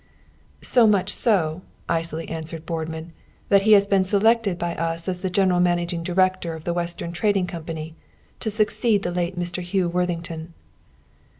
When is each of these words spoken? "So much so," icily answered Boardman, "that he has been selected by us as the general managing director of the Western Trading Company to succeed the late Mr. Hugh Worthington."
"So 0.63 0.87
much 0.87 1.11
so," 1.13 1.61
icily 1.87 2.27
answered 2.29 2.65
Boardman, 2.65 3.13
"that 3.49 3.61
he 3.61 3.73
has 3.73 3.85
been 3.85 4.03
selected 4.03 4.57
by 4.57 4.73
us 4.75 5.07
as 5.07 5.21
the 5.21 5.29
general 5.29 5.59
managing 5.59 6.01
director 6.01 6.55
of 6.55 6.63
the 6.63 6.73
Western 6.73 7.11
Trading 7.11 7.45
Company 7.45 7.93
to 8.39 8.49
succeed 8.49 9.03
the 9.03 9.11
late 9.11 9.37
Mr. 9.37 9.61
Hugh 9.61 9.89
Worthington." 9.89 10.55